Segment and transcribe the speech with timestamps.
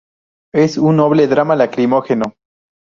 [0.55, 2.33] Es un noble drama lacrimógeno.